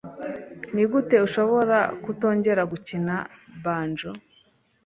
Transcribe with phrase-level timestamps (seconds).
[0.73, 3.15] Nigute ushobora kutongera gukina
[3.63, 4.11] banjo?